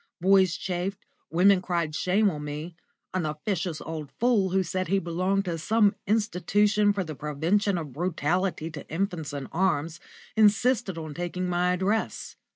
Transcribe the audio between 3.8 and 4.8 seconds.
old fool, who